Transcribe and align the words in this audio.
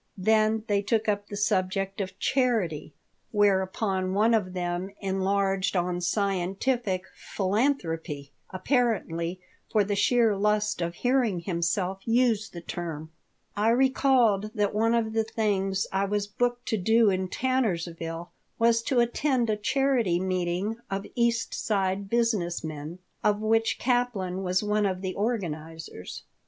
Then 0.17 0.63
they 0.65 0.81
took 0.81 1.07
up 1.07 1.27
the 1.27 1.37
subject 1.37 2.01
of 2.01 2.17
charity, 2.17 2.91
whereupon 3.29 4.15
one 4.15 4.33
of 4.33 4.53
them 4.53 4.89
enlarged 4.99 5.75
on 5.75 6.01
"scientific 6.01 7.03
philanthropy," 7.13 8.31
apparently 8.49 9.39
for 9.69 9.83
the 9.83 9.95
sheer 9.95 10.35
lust 10.35 10.81
of 10.81 10.95
hearing 10.95 11.41
himself 11.41 11.99
use 12.07 12.49
the 12.49 12.61
term 12.61 13.11
I 13.55 13.69
recalled 13.69 14.49
that 14.55 14.73
one 14.73 14.95
of 14.95 15.13
the 15.13 15.23
things 15.23 15.85
I 15.93 16.05
was 16.05 16.25
booked 16.25 16.65
to 16.69 16.77
do 16.77 17.11
in 17.11 17.27
Tannersville 17.27 18.29
was 18.57 18.81
to 18.81 19.01
attend 19.01 19.51
a 19.51 19.55
charity 19.55 20.19
meeting 20.19 20.77
of 20.89 21.05
East 21.13 21.53
Side 21.53 22.09
business 22.09 22.63
men, 22.63 22.97
of 23.23 23.39
which 23.39 23.77
Kaplan 23.77 24.41
was 24.41 24.63
one 24.63 24.87
of 24.87 25.01
the 25.01 25.13
organizers. 25.13 26.23